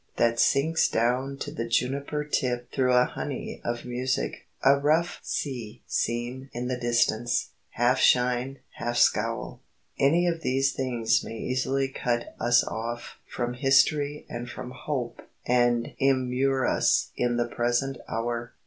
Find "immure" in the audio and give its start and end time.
15.99-16.65